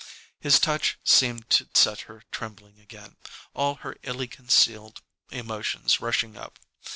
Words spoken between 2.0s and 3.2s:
her trembling again,